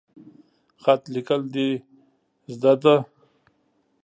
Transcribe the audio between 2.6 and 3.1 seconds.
ده؟